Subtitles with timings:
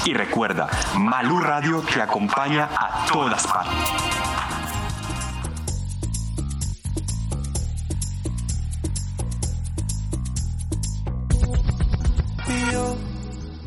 [0.05, 4.30] Y recuerda, Malú Radio te acompaña a todas partes.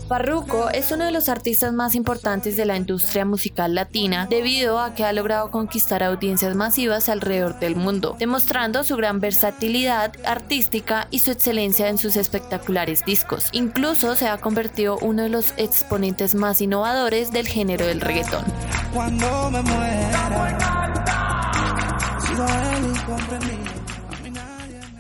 [0.09, 4.95] Farruko es uno de los artistas más importantes de la industria musical latina debido a
[4.95, 11.21] que ha logrado conquistar audiencias masivas alrededor del mundo, demostrando su gran versatilidad artística y
[11.21, 13.49] su excelencia en sus espectaculares discos.
[13.53, 18.45] Incluso se ha convertido uno de los exponentes más innovadores del género del reggaetón.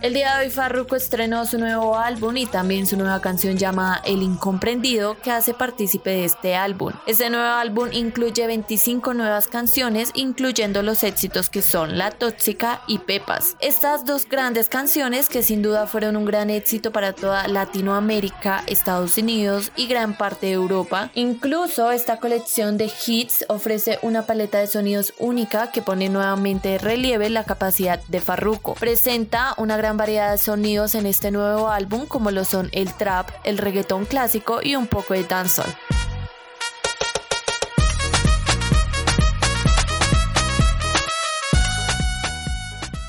[0.05, 4.03] El día de hoy Farruko estrenó su nuevo álbum y también su nueva canción llamada
[4.05, 6.93] El Incomprendido que hace partícipe de este álbum.
[7.07, 12.99] Este nuevo álbum incluye 25 nuevas canciones incluyendo los éxitos que son La Tóxica y
[12.99, 13.57] Pepas.
[13.61, 19.17] Estas dos grandes canciones que sin duda fueron un gran éxito para toda Latinoamérica, Estados
[19.17, 21.13] Unidos y gran parte de Europa.
[21.15, 26.79] Incluso esta colección de hits ofrece una paleta de sonidos única que pone nuevamente de
[26.79, 28.75] relieve la capacidad de Farruko.
[28.75, 33.31] Presenta una gran variedad de sonidos en este nuevo álbum como lo son el trap,
[33.45, 35.75] el reggaetón clásico y un poco de dancehall.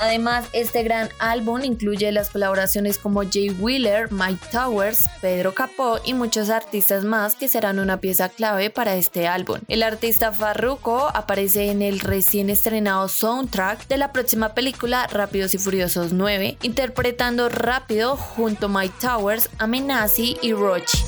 [0.05, 6.13] Además, este gran álbum incluye las colaboraciones como Jay Wheeler, Mike Towers, Pedro Capó y
[6.13, 9.61] muchos artistas más que serán una pieza clave para este álbum.
[9.67, 15.57] El artista Farruko aparece en el recién estrenado soundtrack de la próxima película Rápidos y
[15.57, 20.99] Furiosos 9, interpretando rápido junto a Mike Towers, Amenazi y Rochi.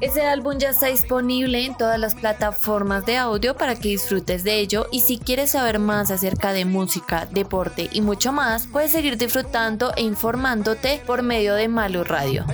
[0.00, 4.58] Ese álbum ya está disponible en todas las plataformas de audio para que disfrutes de
[4.58, 9.18] ello y si quieres saber más acerca de música, deporte y mucho más, puedes seguir
[9.18, 12.46] disfrutando e informándote por medio de Malu Radio.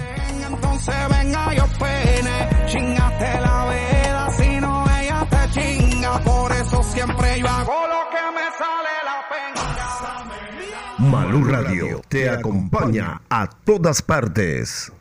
[10.99, 14.97] Malu Radio te acompaña a todas partes.